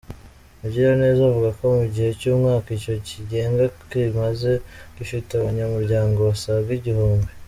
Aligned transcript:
Mugiraneza 0.59 1.21
avuga 1.29 1.49
ko 1.59 1.63
mu 1.77 1.85
gihe 1.93 2.09
cy’umwaka 2.19 2.67
icyo 2.77 2.95
kigega 3.07 3.63
kimaze, 3.89 4.51
gifite 4.97 5.31
abanyamuryango 5.35 6.17
basaga 6.29 6.71
igihumbi. 6.79 7.29